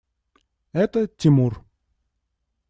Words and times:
Это– 0.73 1.05
Тимур. 1.15 1.63